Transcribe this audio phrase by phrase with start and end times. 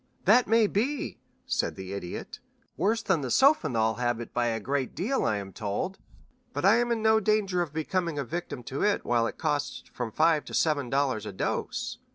[0.25, 2.39] "That may be," said the Idiot;
[2.75, 5.99] "worse than the sulfonal habit by a great deal, I am told;
[6.53, 9.83] but I am in no danger of becoming a victim to it while it costs
[9.93, 11.99] from five to seven dollars a dose.